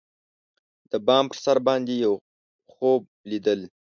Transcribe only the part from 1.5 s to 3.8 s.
باندی یوخوب لیدل